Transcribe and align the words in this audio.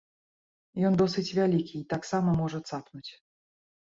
Ён 0.89 0.93
досыць 1.01 1.33
вялікі 1.39 1.75
і 1.79 1.83
таксама 1.95 2.29
можа 2.41 2.59
цапнуць. 2.69 3.11